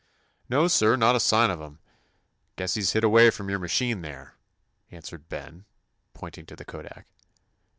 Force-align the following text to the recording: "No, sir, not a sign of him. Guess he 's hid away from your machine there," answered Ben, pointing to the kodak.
"No, 0.49 0.67
sir, 0.67 0.95
not 0.95 1.15
a 1.15 1.19
sign 1.19 1.51
of 1.51 1.61
him. 1.61 1.77
Guess 2.55 2.73
he 2.73 2.81
's 2.81 2.93
hid 2.93 3.03
away 3.03 3.29
from 3.29 3.51
your 3.51 3.59
machine 3.59 4.01
there," 4.01 4.33
answered 4.89 5.29
Ben, 5.29 5.65
pointing 6.15 6.47
to 6.47 6.55
the 6.55 6.65
kodak. 6.65 7.05